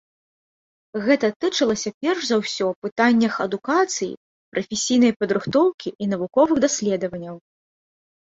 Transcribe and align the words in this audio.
Гэта 1.05 1.27
тычылася 1.43 1.89
перш 2.05 2.21
за 2.29 2.35
ўсё 2.43 2.67
пытаннях 2.85 3.33
адукацыі, 3.45 4.09
прафесійнай 4.55 5.13
падрыхтоўкі 5.21 5.89
і 6.05 6.07
навуковых 6.15 6.57
даследаванняў. 6.65 7.35